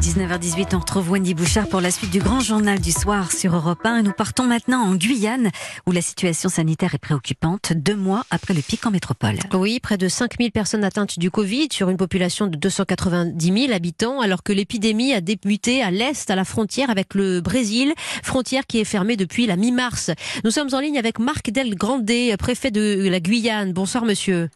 19h18, 0.00 0.74
on 0.74 0.78
retrouve 0.80 1.10
Wendy 1.10 1.34
Bouchard 1.34 1.68
pour 1.68 1.80
la 1.80 1.90
suite 1.90 2.10
du 2.10 2.18
grand 2.18 2.40
journal 2.40 2.78
du 2.80 2.92
soir 2.92 3.32
sur 3.32 3.54
Europe 3.54 3.84
1. 3.84 4.02
Nous 4.02 4.12
partons 4.12 4.44
maintenant 4.44 4.82
en 4.82 4.94
Guyane, 4.94 5.50
où 5.86 5.92
la 5.92 6.02
situation 6.02 6.48
sanitaire 6.48 6.94
est 6.94 6.98
préoccupante, 6.98 7.72
deux 7.74 7.96
mois 7.96 8.24
après 8.30 8.52
le 8.52 8.60
pic 8.60 8.86
en 8.86 8.90
métropole. 8.90 9.36
Oui, 9.54 9.80
près 9.80 9.96
de 9.96 10.08
5000 10.08 10.52
personnes 10.52 10.84
atteintes 10.84 11.18
du 11.18 11.30
Covid 11.30 11.68
sur 11.72 11.88
une 11.88 11.96
population 11.96 12.46
de 12.46 12.56
290 12.56 13.66
000 13.66 13.72
habitants, 13.72 14.20
alors 14.20 14.42
que 14.42 14.52
l'épidémie 14.52 15.14
a 15.14 15.20
débuté 15.20 15.82
à 15.82 15.90
l'est, 15.90 16.30
à 16.30 16.36
la 16.36 16.44
frontière 16.44 16.90
avec 16.90 17.14
le 17.14 17.40
Brésil, 17.40 17.92
frontière 18.22 18.66
qui 18.66 18.78
est 18.78 18.84
fermée 18.84 19.16
depuis 19.16 19.46
la 19.46 19.56
mi-mars. 19.56 20.10
Nous 20.44 20.50
sommes 20.50 20.68
en 20.72 20.80
ligne 20.80 20.98
avec 20.98 21.18
Marc 21.18 21.50
Del 21.50 21.74
Grande, 21.74 22.10
préfet 22.38 22.70
de 22.70 23.08
la 23.08 23.20
Guyane. 23.20 23.72
Bonsoir, 23.72 24.04
monsieur. 24.04 24.50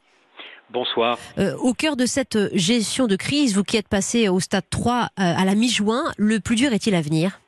Bonsoir. 0.72 1.18
Euh, 1.38 1.56
au 1.56 1.74
cœur 1.74 1.96
de 1.96 2.06
cette 2.06 2.38
gestion 2.54 3.08
de 3.08 3.16
crise, 3.16 3.56
vous 3.56 3.64
qui 3.64 3.76
êtes 3.76 3.88
passé 3.88 4.28
au 4.28 4.38
stade 4.38 4.68
3 4.70 4.92
euh, 4.92 5.06
à 5.16 5.44
la 5.44 5.56
mi-juin, 5.56 6.04
le 6.16 6.38
plus 6.38 6.54
dur 6.54 6.72
est-il 6.72 6.94
à 6.94 7.00
venir? 7.00 7.40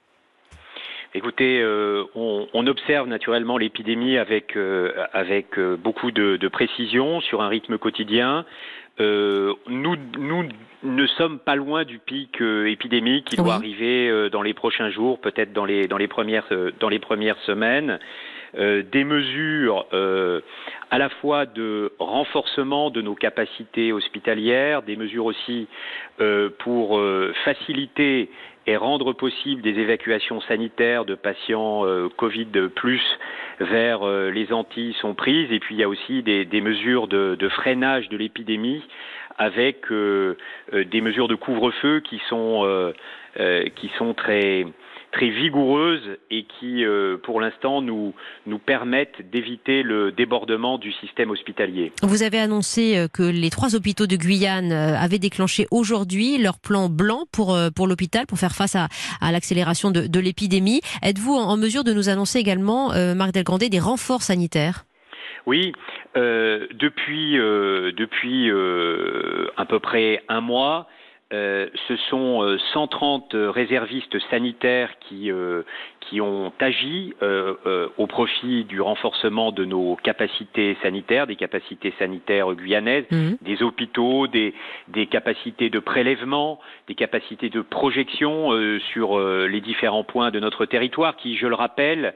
Écoutez, 1.14 1.60
euh, 1.60 2.04
on, 2.16 2.66
observe 2.66 3.06
naturellement 3.06 3.58
l'épidémie 3.58 4.16
avec, 4.16 4.56
avec 5.12 5.60
beaucoup 5.60 6.10
de, 6.10 6.48
précision 6.48 7.20
sur 7.20 7.42
un 7.42 7.48
rythme 7.48 7.78
quotidien. 7.78 8.44
nous, 8.98 9.96
nous 10.18 10.48
ne 10.82 11.06
sommes 11.06 11.38
pas 11.38 11.54
loin 11.54 11.84
du 11.84 11.98
pic 11.98 12.40
épidémique 12.40 13.26
qui 13.26 13.36
doit 13.36 13.54
arriver 13.54 14.30
dans 14.30 14.42
les 14.42 14.54
prochains 14.54 14.90
jours, 14.90 15.20
peut-être 15.20 15.52
dans 15.52 15.66
les, 15.66 15.86
dans, 15.86 15.98
les 15.98 16.08
premières, 16.08 16.48
dans 16.80 16.88
les 16.88 16.98
premières 16.98 17.38
semaines. 17.40 17.98
Euh, 18.58 18.82
des 18.92 19.04
mesures 19.04 19.86
euh, 19.94 20.42
à 20.90 20.98
la 20.98 21.08
fois 21.08 21.46
de 21.46 21.90
renforcement 21.98 22.90
de 22.90 23.00
nos 23.00 23.14
capacités 23.14 23.94
hospitalières, 23.94 24.82
des 24.82 24.96
mesures 24.96 25.24
aussi 25.24 25.68
euh, 26.20 26.50
pour 26.58 27.00
faciliter 27.44 28.28
et 28.66 28.76
rendre 28.76 29.12
possible 29.12 29.62
des 29.62 29.78
évacuations 29.80 30.40
sanitaires 30.42 31.04
de 31.04 31.14
patients 31.14 31.84
Covid 32.16 32.68
plus 32.76 33.02
vers 33.58 34.06
les 34.06 34.52
Antilles 34.52 34.94
sont 35.00 35.14
prises. 35.14 35.50
Et 35.50 35.58
puis 35.58 35.74
il 35.74 35.78
y 35.78 35.82
a 35.82 35.88
aussi 35.88 36.22
des, 36.22 36.60
mesures 36.60 37.08
de, 37.08 37.34
de, 37.34 37.48
freinage 37.48 38.08
de 38.08 38.16
l'épidémie 38.16 38.84
avec 39.38 39.86
des 39.90 41.00
mesures 41.00 41.26
de 41.26 41.34
couvre-feu 41.34 42.00
qui 42.00 42.20
sont 42.28 42.92
qui 43.74 43.90
sont 43.98 44.14
très 44.14 44.66
très 45.12 45.28
vigoureuses 45.28 46.18
et 46.30 46.44
qui, 46.44 46.84
euh, 46.84 47.18
pour 47.22 47.40
l'instant, 47.40 47.82
nous, 47.82 48.14
nous 48.46 48.58
permettent 48.58 49.30
d'éviter 49.30 49.82
le 49.82 50.10
débordement 50.10 50.78
du 50.78 50.90
système 50.92 51.30
hospitalier. 51.30 51.92
Vous 52.02 52.22
avez 52.22 52.38
annoncé 52.38 52.96
euh, 52.96 53.08
que 53.08 53.22
les 53.22 53.50
trois 53.50 53.74
hôpitaux 53.74 54.06
de 54.06 54.16
Guyane 54.16 54.72
euh, 54.72 54.96
avaient 54.96 55.18
déclenché 55.18 55.66
aujourd'hui 55.70 56.38
leur 56.38 56.58
plan 56.58 56.88
blanc 56.88 57.24
pour, 57.30 57.56
pour 57.76 57.86
l'hôpital, 57.86 58.26
pour 58.26 58.38
faire 58.38 58.52
face 58.52 58.74
à, 58.74 58.88
à 59.20 59.32
l'accélération 59.32 59.90
de, 59.90 60.06
de 60.06 60.20
l'épidémie. 60.20 60.80
Êtes-vous 61.02 61.34
en 61.34 61.56
mesure 61.56 61.84
de 61.84 61.92
nous 61.92 62.08
annoncer 62.08 62.38
également, 62.38 62.92
Marc 63.14 63.32
Delgrandé, 63.32 63.68
des 63.68 63.78
renforts 63.78 64.22
sanitaires? 64.22 64.84
Oui, 65.46 65.72
euh, 66.16 66.66
depuis, 66.72 67.38
euh, 67.38 67.90
depuis 67.96 68.50
euh, 68.50 69.48
à 69.56 69.64
peu 69.64 69.80
près 69.80 70.22
un 70.28 70.40
mois, 70.40 70.86
euh, 71.32 71.68
ce 71.88 71.96
sont 72.10 72.58
130 72.74 73.34
euh, 73.34 73.50
réservistes 73.50 74.18
sanitaires 74.30 74.90
qui, 75.00 75.30
euh, 75.30 75.62
qui 76.00 76.20
ont 76.20 76.52
agi 76.60 77.14
au 77.96 78.06
profit 78.06 78.64
du 78.64 78.80
renforcement 78.80 79.52
de 79.52 79.64
nos 79.64 79.96
capacités 79.96 80.76
sanitaires, 80.82 81.26
des 81.26 81.36
capacités 81.36 81.94
sanitaires 81.98 82.52
guyanaises, 82.54 83.06
mhm. 83.10 83.36
des 83.40 83.62
hôpitaux, 83.62 84.26
des, 84.26 84.54
des, 84.88 85.06
capacités 85.06 85.70
de 85.70 85.78
prélèvement, 85.78 86.60
des 86.88 86.94
capacités 86.94 87.48
de 87.48 87.60
projection 87.62 88.50
sur 88.92 89.18
les 89.20 89.60
différents 89.60 90.04
points 90.04 90.30
de 90.30 90.40
notre 90.40 90.66
territoire 90.66 91.16
qui, 91.16 91.36
je 91.36 91.46
le 91.46 91.54
rappelle, 91.54 92.14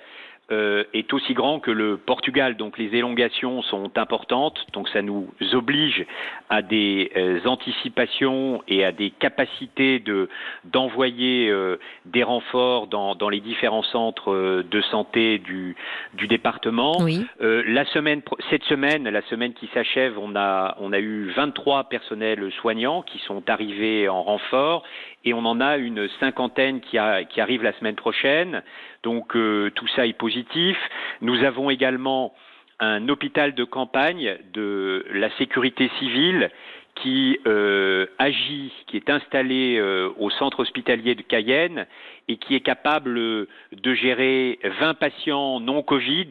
euh, 0.52 0.84
est 0.94 1.12
aussi 1.12 1.34
grand 1.34 1.58
que 1.58 1.72
le 1.72 1.96
Portugal. 1.96 2.56
Donc 2.56 2.78
les 2.78 2.94
élongations 2.94 3.62
sont 3.62 3.90
importantes, 3.98 4.64
donc 4.72 4.88
ça 4.90 5.02
nous 5.02 5.28
oblige 5.52 6.06
à 6.50 6.62
des 6.62 7.10
euh, 7.16 7.40
anticipations 7.46 8.62
et 8.68 8.84
à 8.84 8.92
des 8.92 9.10
capacités 9.10 9.98
de 9.98 10.28
d'envoyer 10.64 11.48
euh, 11.50 11.80
des 12.04 12.22
renforts 12.22 12.86
dans, 12.86 13.16
dans, 13.16 13.28
les 13.28 13.40
différents 13.40 13.82
centres 13.82 14.62
de 14.62 14.80
santé 14.82 15.38
du, 15.38 15.74
du 16.14 16.28
département. 16.28 17.04
la 17.40 17.84
semaine, 17.86 18.22
cette 18.48 18.62
semaine, 18.64 19.08
la 19.08 19.22
semaine 19.22 19.52
qui 19.52 19.68
s'achève, 19.74 20.16
on 20.16 20.36
a 20.36 20.76
on 20.78 20.92
a 20.92 21.00
eu 21.00 21.32
23 21.34 21.88
personnels 21.88 22.52
soignants 22.60 23.02
qui 23.02 23.18
sont 23.18 23.42
arrivés 23.50 24.08
en 24.08 24.22
renfort 24.22 24.84
et 25.26 25.34
on 25.34 25.44
en 25.44 25.60
a 25.60 25.76
une 25.76 26.08
cinquantaine 26.20 26.80
qui, 26.80 26.96
arrive 26.98 27.62
la 27.62 27.72
semaine 27.74 27.96
prochaine. 27.96 28.62
Donc 29.02 29.36
euh, 29.36 29.70
tout 29.74 29.88
ça 29.88 30.06
est 30.06 30.16
positif. 30.16 30.78
Nous 31.20 31.44
avons 31.44 31.68
également 31.68 32.32
un 32.78 33.08
hôpital 33.08 33.54
de 33.54 33.64
campagne 33.64 34.38
de 34.52 35.04
la 35.12 35.28
sécurité 35.36 35.90
civile 35.98 36.50
qui 36.96 37.38
euh, 37.46 38.06
agit, 38.18 38.72
qui 38.86 38.96
est 38.96 39.10
installé 39.10 39.76
euh, 39.78 40.10
au 40.18 40.30
centre 40.30 40.60
hospitalier 40.60 41.14
de 41.14 41.22
Cayenne 41.22 41.86
et 42.28 42.38
qui 42.38 42.54
est 42.54 42.60
capable 42.60 43.14
de 43.14 43.94
gérer 43.94 44.58
20 44.80 44.94
patients 44.94 45.60
non 45.60 45.82
Covid, 45.82 46.28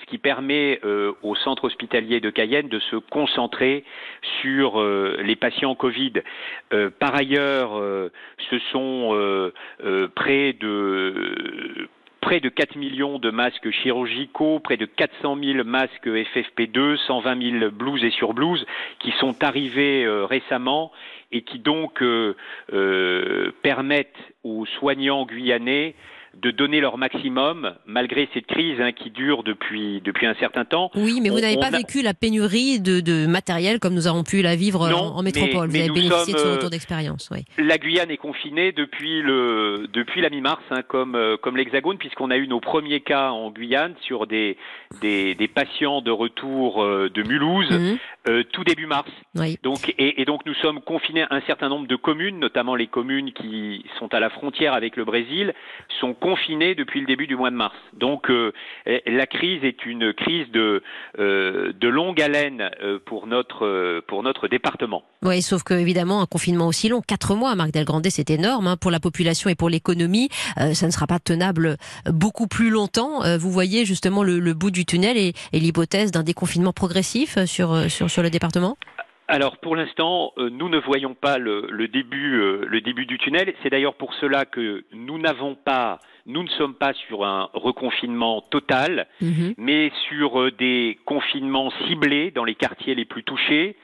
ce 0.00 0.06
qui 0.10 0.18
permet 0.18 0.80
euh, 0.84 1.12
au 1.22 1.34
centre 1.36 1.64
hospitalier 1.64 2.20
de 2.20 2.30
Cayenne 2.30 2.68
de 2.68 2.80
se 2.80 2.96
concentrer 2.96 3.84
sur 4.42 4.82
les 4.82 5.36
patients 5.36 5.74
Covid. 5.74 6.14
par 6.98 7.14
ailleurs, 7.14 7.70
ce 8.50 8.58
sont 8.70 9.50
près 10.14 10.52
de 10.54 11.88
près 12.20 12.40
de 12.40 12.48
4 12.48 12.76
millions 12.76 13.18
de 13.18 13.30
masques 13.30 13.70
chirurgicaux, 13.70 14.60
près 14.60 14.76
de 14.76 14.86
400 14.86 15.36
000 15.42 15.64
masques 15.64 16.06
FFP2, 16.06 16.96
120 17.06 17.60
000 17.60 17.70
blouses 17.70 18.04
et 18.04 18.10
surblouses 18.10 18.66
qui 18.98 19.12
sont 19.20 19.42
arrivés 19.42 20.04
euh, 20.04 20.24
récemment 20.24 20.92
et 21.32 21.42
qui 21.42 21.58
donc 21.58 22.02
euh, 22.02 22.34
euh, 22.72 23.52
permettent 23.62 24.16
aux 24.44 24.66
soignants 24.66 25.26
guyanais 25.26 25.94
de 26.34 26.50
donner 26.50 26.80
leur 26.80 26.98
maximum 26.98 27.74
malgré 27.86 28.28
cette 28.34 28.46
crise 28.46 28.80
hein, 28.80 28.92
qui 28.92 29.10
dure 29.10 29.42
depuis, 29.42 30.00
depuis 30.04 30.26
un 30.26 30.34
certain 30.34 30.64
temps. 30.64 30.90
Oui, 30.94 31.20
mais 31.22 31.30
vous 31.30 31.40
n'avez 31.40 31.56
pas 31.56 31.70
vécu 31.70 32.02
la 32.02 32.14
pénurie 32.14 32.80
de, 32.80 33.00
de, 33.00 33.26
matériel 33.26 33.78
comme 33.78 33.94
nous 33.94 34.06
avons 34.06 34.24
pu 34.24 34.42
la 34.42 34.56
vivre 34.56 34.88
en, 34.88 35.22
métropole. 35.22 35.68
vous 35.68 35.76
avez 35.76 35.88
bénéficié 35.90 36.34
de 36.34 36.38
ce 36.38 36.46
retour 36.46 36.70
d'expérience. 36.70 37.30
Oui. 37.32 37.44
La 37.58 37.78
Guyane 37.78 38.10
est 38.10 38.16
confinée 38.16 38.72
depuis, 38.72 39.22
le, 39.22 39.88
depuis 39.92 40.20
la 40.20 40.30
mi-mars, 40.30 40.62
hein, 40.70 40.82
comme, 40.86 41.14
euh, 41.14 41.36
comme 41.36 41.56
l'Hexagone, 41.56 41.98
puisqu'on 41.98 42.30
a 42.30 42.36
eu 42.36 42.46
nos 42.46 42.60
premiers 42.60 43.00
cas 43.00 43.30
en 43.30 43.50
Guyane 43.50 43.94
sur 44.02 44.26
des, 44.26 44.56
des, 45.00 45.34
des 45.34 45.48
patients 45.48 46.00
de 46.00 46.10
retour 46.10 46.82
euh, 46.82 47.10
de 47.12 47.22
Mulhouse 47.22 47.70
mhm. 47.70 47.98
Euh, 48.28 48.44
tout 48.52 48.62
début 48.62 48.86
mars. 48.86 49.10
Oui. 49.36 49.58
Donc, 49.62 49.88
et, 49.98 50.20
et 50.20 50.24
donc 50.24 50.44
nous 50.44 50.54
sommes 50.54 50.80
confinés 50.80 51.22
à 51.22 51.28
un 51.30 51.40
certain 51.42 51.68
nombre 51.68 51.86
de 51.86 51.96
communes, 51.96 52.38
notamment 52.38 52.74
les 52.74 52.86
communes 52.86 53.32
qui 53.32 53.84
sont 53.98 54.12
à 54.12 54.20
la 54.20 54.28
frontière 54.28 54.74
avec 54.74 54.96
le 54.96 55.04
Brésil, 55.04 55.54
sont 56.00 56.12
confinés 56.12 56.74
depuis 56.74 57.00
le 57.00 57.06
début 57.06 57.26
du 57.26 57.36
mois 57.36 57.50
de 57.50 57.56
mars. 57.56 57.74
Donc 57.94 58.30
euh, 58.30 58.52
la 59.06 59.26
crise 59.26 59.64
est 59.64 59.86
une 59.86 60.12
crise 60.12 60.50
de, 60.50 60.82
euh, 61.18 61.72
de 61.72 61.88
longue 61.88 62.20
haleine 62.20 62.70
pour 63.06 63.26
notre, 63.26 64.00
pour 64.06 64.22
notre 64.22 64.46
département. 64.48 65.04
Oui, 65.22 65.40
sauf 65.42 65.62
que 65.62 65.74
évidemment 65.74 66.20
un 66.20 66.26
confinement 66.26 66.66
aussi 66.66 66.88
long, 66.88 67.00
quatre 67.00 67.34
mois, 67.34 67.54
Marc 67.54 67.72
Delgrande, 67.72 68.06
c'est 68.10 68.30
énorme 68.30 68.66
hein, 68.66 68.76
pour 68.76 68.90
la 68.90 69.00
population 69.00 69.48
et 69.48 69.54
pour 69.54 69.70
l'économie. 69.70 70.28
ça 70.56 70.86
ne 70.86 70.90
sera 70.90 71.06
pas 71.06 71.18
tenable 71.18 71.76
beaucoup 72.06 72.46
plus 72.46 72.70
longtemps. 72.70 73.20
vous 73.38 73.50
voyez 73.50 73.84
justement 73.84 74.22
le, 74.22 74.52
bout 74.54 74.70
du 74.70 74.84
tunnel 74.84 75.16
et, 75.16 75.32
l'hypothèse 75.52 76.10
d'un 76.10 76.22
déconfinement 76.22 76.72
progressif 76.72 77.44
sur, 77.46 77.90
sur, 77.90 78.10
sur 78.10 78.17
le 78.22 78.30
département 78.30 78.76
alors 79.30 79.58
pour 79.58 79.76
l'instant, 79.76 80.32
nous 80.38 80.70
ne 80.70 80.78
voyons 80.78 81.12
pas 81.12 81.36
le, 81.36 81.66
le 81.68 81.86
début, 81.86 82.40
le 82.66 82.80
début 82.80 83.04
du 83.04 83.18
tunnel. 83.18 83.52
C'est 83.62 83.68
d'ailleurs 83.68 83.92
pour 83.92 84.14
cela 84.14 84.46
que 84.46 84.84
nous 84.94 85.18
n'avons 85.18 85.54
pas 85.54 86.00
nous 86.28 86.42
ne 86.42 86.48
sommes 86.50 86.74
pas 86.74 86.92
sur 86.92 87.24
un 87.24 87.48
reconfinement 87.54 88.42
total, 88.42 89.06
mhm. 89.20 89.54
mais 89.56 89.90
sur 90.08 90.40
euh, 90.40 90.52
des 90.52 90.98
confinements 91.06 91.72
ciblés 91.88 92.30
dans 92.30 92.44
les 92.44 92.54
quartiers 92.54 92.94
les 92.94 93.06
plus 93.06 93.24
touchés, 93.24 93.76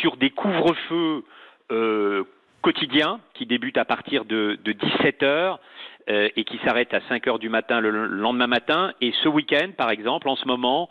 sur 0.00 0.18
des 0.18 0.30
couvre-feux 0.30 1.24
euh, 1.72 2.24
quotidiens 2.60 3.20
qui 3.34 3.46
débutent 3.46 3.78
à 3.78 3.86
partir 3.86 4.26
de, 4.26 4.58
17 4.64 5.22
heures 5.22 5.60
euh, 6.10 6.28
et 6.36 6.44
qui 6.44 6.58
s'arrêtent 6.58 6.92
à 6.92 7.00
5 7.08 7.26
heures 7.26 7.38
du 7.38 7.48
matin 7.48 7.80
le, 7.80 8.06
lendemain 8.06 8.46
matin. 8.46 8.92
Et 9.00 9.12
ce 9.22 9.28
week-end, 9.28 9.70
par 9.76 9.90
exemple, 9.90 10.28
en 10.28 10.36
ce 10.36 10.46
moment, 10.46 10.90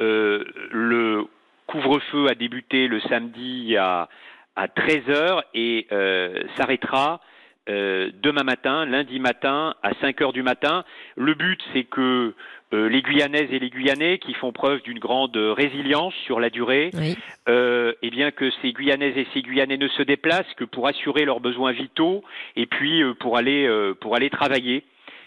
le 0.00 1.26
couvre-feu 1.68 2.28
a 2.28 2.34
débuté 2.34 2.88
le 2.88 3.00
samedi 3.02 3.76
à, 3.76 4.08
à 4.56 4.68
13 4.68 5.10
heures 5.10 5.44
et 5.54 5.86
s'arrêtera 6.56 7.20
demain 7.68 8.44
matin, 8.44 8.86
lundi 8.86 9.20
matin, 9.20 9.74
à 9.82 9.92
5 10.00 10.20
heures 10.22 10.32
du 10.32 10.42
matin. 10.42 10.84
Le 11.16 11.34
but, 11.34 11.60
c'est 11.72 11.84
que 11.84 12.34
les 12.72 13.02
Guyanaises 13.02 13.52
et 13.52 13.58
les 13.58 13.68
Guyanais, 13.68 14.18
qui 14.18 14.32
font 14.34 14.52
preuve 14.52 14.80
d'une 14.82 14.98
grande 14.98 15.36
résilience 15.36 16.14
sur 16.24 16.40
la 16.40 16.48
durée, 16.48 16.90
et 16.96 17.14
eh 17.46 18.10
bien 18.10 18.30
que 18.30 18.50
ces 18.62 18.72
Guyanaises 18.72 19.18
et 19.18 19.26
ces 19.34 19.42
Guyanais 19.42 19.76
ne 19.76 19.88
se 19.88 20.02
déplacent 20.02 20.54
que 20.56 20.64
pour 20.64 20.88
assurer 20.88 21.26
leurs 21.26 21.40
besoins 21.40 21.72
vitaux 21.72 22.24
et 22.56 22.64
puis 22.64 23.02
pour 23.20 23.36
aller 23.36 23.68
pour 24.00 24.16
aller 24.16 24.30
travailler. 24.30 24.82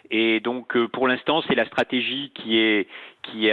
Et 0.10 0.40
donc, 0.40 0.76
euh, 0.76 0.88
pour 0.88 1.08
l'instant, 1.08 1.44
c'est 1.48 1.56
la 1.56 1.66
stratégie 1.66 2.32
qui 2.34 2.58
est 2.58 2.88
qui, 3.22 3.52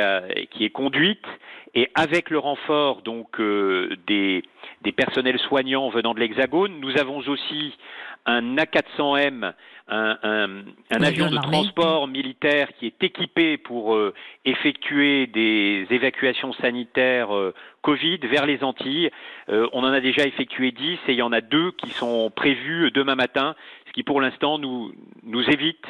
qui 0.50 0.64
est 0.64 0.70
conduite. 0.70 1.26
Et 1.74 1.90
avec 1.94 2.30
le 2.30 2.38
renfort 2.38 3.02
donc 3.02 3.38
euh, 3.38 3.96
des, 4.06 4.42
des 4.80 4.92
personnels 4.92 5.38
soignants 5.38 5.90
venant 5.90 6.14
de 6.14 6.20
l'Hexagone, 6.20 6.80
nous 6.80 6.98
avons 6.98 7.18
aussi 7.18 7.74
un 8.24 8.56
A400M, 8.56 9.52
un, 9.88 10.18
un, 10.22 10.48
un 10.90 11.02
avion 11.02 11.30
de 11.30 11.36
transport 11.36 12.08
militaire 12.08 12.68
qui 12.78 12.86
est 12.86 13.02
équipé 13.04 13.58
pour 13.58 13.94
euh, 13.94 14.14
effectuer 14.46 15.26
des 15.26 15.86
évacuations 15.90 16.54
sanitaires 16.54 17.28
Covid 17.82 18.18
vers 18.22 18.46
les 18.46 18.64
Antilles. 18.64 19.10
on 19.48 19.84
en 19.84 19.92
a 19.92 20.00
déjà 20.00 20.26
effectué 20.26 20.72
10 20.72 20.98
et 21.08 21.12
il 21.12 21.16
y 21.16 21.22
en 21.22 21.32
a 21.32 21.42
deux 21.42 21.72
qui 21.72 21.90
sont 21.90 22.30
prévus 22.34 22.90
demain 22.90 23.14
matin, 23.14 23.54
ce 23.86 23.92
qui 23.92 24.02
pour 24.02 24.20
l'instant 24.20 24.58
nous, 24.58 24.92
nous 25.22 25.44
évite 25.50 25.84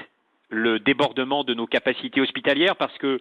le 0.50 0.79
débordement 0.79 1.45
de 1.45 1.55
nos 1.55 1.67
capacités 1.67 2.21
hospitalières 2.21 2.77
parce 2.77 2.97
que 2.99 3.21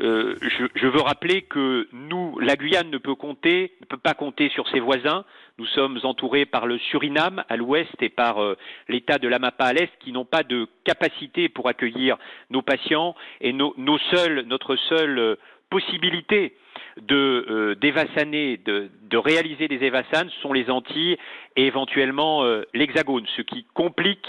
euh, 0.00 0.36
je, 0.74 0.86
veux 0.86 1.00
rappeler 1.00 1.42
que 1.42 1.88
nous, 1.92 2.38
la 2.38 2.56
Guyane 2.56 2.90
ne 2.90 2.98
peut 2.98 3.14
compter, 3.14 3.72
ne 3.80 3.86
peut 3.86 3.96
pas 3.96 4.14
compter 4.14 4.48
sur 4.50 4.68
ses 4.68 4.78
voisins. 4.78 5.24
Nous 5.58 5.66
sommes 5.66 5.98
entourés 6.04 6.46
par 6.46 6.66
le 6.66 6.78
Suriname 6.78 7.42
à 7.48 7.56
l'ouest 7.56 7.90
et 8.00 8.08
par 8.08 8.42
euh, 8.42 8.56
l'État 8.88 9.18
de 9.18 9.26
l'Amapa 9.26 9.64
à 9.64 9.72
l'est 9.72 9.90
qui 9.98 10.12
n'ont 10.12 10.24
pas 10.24 10.44
de 10.44 10.68
capacité 10.84 11.48
pour 11.48 11.68
accueillir 11.68 12.16
nos 12.50 12.62
patients 12.62 13.16
et 13.40 13.52
nos, 13.52 13.74
nos 13.76 13.98
notre 14.46 14.76
seule 14.76 15.18
euh, 15.18 15.36
possibilité 15.70 16.54
de 17.00 17.46
euh, 17.50 17.74
de, 17.74 18.90
de, 19.10 19.16
réaliser 19.16 19.68
des 19.68 19.84
évassanes 19.84 20.30
sont 20.42 20.52
les 20.52 20.70
Antilles 20.70 21.16
et 21.58 21.66
éventuellement 21.66 22.44
euh, 22.44 22.62
l'Hexagone, 22.72 23.24
ce 23.36 23.42
qui 23.42 23.66
complique 23.74 24.26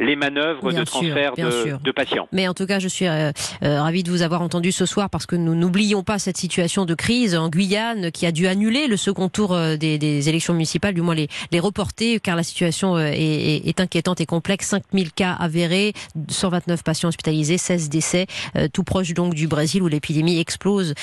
les 0.00 0.16
manœuvres 0.16 0.72
de 0.72 0.82
transfert 0.82 1.34
de, 1.36 1.78
de, 1.80 1.92
patients. 1.92 2.28
Mais 2.32 2.48
en 2.48 2.54
tout 2.54 2.66
cas, 2.66 2.80
je 2.80 2.88
suis 2.88 3.06
euh, 3.06 3.30
euh, 3.62 3.80
ravi 3.80 4.02
de 4.02 4.10
vous 4.10 4.22
avoir 4.22 4.42
entendu 4.42 4.72
ce 4.72 4.84
soir 4.84 5.08
parce 5.08 5.26
que 5.26 5.36
nous 5.36 5.54
n'oublions 5.54 6.02
pas 6.02 6.18
cette 6.18 6.36
situation 6.36 6.84
de 6.84 6.94
crise 6.94 7.36
en 7.36 7.48
Guyane 7.48 8.10
qui 8.10 8.26
a 8.26 8.32
dû 8.32 8.48
annuler 8.48 8.88
le 8.88 8.96
second 8.96 9.28
tour 9.28 9.56
des, 9.78 9.98
des 9.98 10.28
élections 10.28 10.54
municipales, 10.54 10.94
du 10.94 11.02
moins 11.02 11.14
les, 11.14 11.28
les 11.52 11.60
reporter, 11.60 12.18
car 12.18 12.34
la 12.34 12.42
situation 12.42 12.98
est, 12.98 13.16
est, 13.16 13.68
est 13.68 13.80
inquiétante 13.80 14.20
et 14.20 14.26
complexe. 14.26 14.66
5000 14.66 15.12
cas 15.12 15.36
avérés, 15.38 15.92
129 16.28 16.82
patients 16.82 17.08
hospitalisés, 17.10 17.58
16 17.58 17.88
décès, 17.90 18.26
tout 18.72 18.82
proche 18.82 19.14
donc 19.14 19.34
du 19.34 19.46
Brésil 19.46 19.82
où 19.82 19.88
l'épidémie 19.88 20.40
explose 20.40 20.94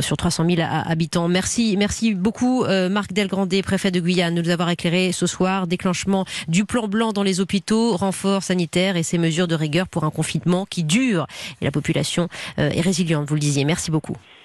sur 0.00 0.16
300 0.16 0.46
000 0.48 0.62
habitants. 0.62 1.28
Merci, 1.28 1.76
merci 1.76 2.14
beaucoup 2.14 2.64
euh, 2.64 2.88
Marc 2.88 3.12
Delgrandé, 3.12 3.62
préfet 3.62 3.90
de 3.90 4.00
Guyane, 4.00 4.34
de 4.34 4.42
nous 4.42 4.50
avoir 4.50 4.70
éclairé 4.70 4.83
ce 4.84 5.26
soir. 5.26 5.66
Déclenchement 5.66 6.26
du 6.46 6.64
plan 6.64 6.88
blanc 6.88 7.12
dans 7.12 7.22
les 7.22 7.40
hôpitaux, 7.40 7.96
renfort 7.96 8.42
sanitaire 8.42 8.96
et 8.96 9.02
ces 9.02 9.16
mesures 9.16 9.48
de 9.48 9.54
rigueur 9.54 9.88
pour 9.88 10.04
un 10.04 10.10
confinement 10.10 10.66
qui 10.66 10.84
dure. 10.84 11.26
Et 11.60 11.64
la 11.64 11.70
population 11.70 12.28
euh, 12.58 12.70
est 12.70 12.80
résiliente, 12.80 13.26
vous 13.28 13.34
le 13.34 13.40
disiez. 13.40 13.64
Merci 13.64 13.90
beaucoup. 13.90 14.16